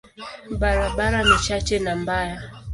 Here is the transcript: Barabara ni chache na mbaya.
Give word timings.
Barabara 0.59 1.19
ni 1.27 1.37
chache 1.45 1.77
na 1.79 1.93
mbaya. 2.01 2.39